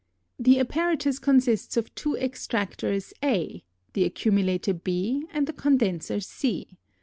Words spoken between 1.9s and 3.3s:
two extractors A